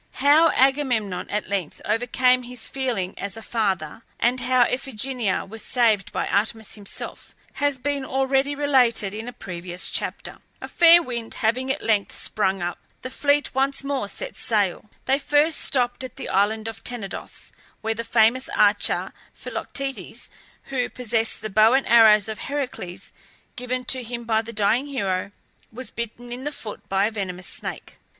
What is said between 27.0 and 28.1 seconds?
a venomous snake.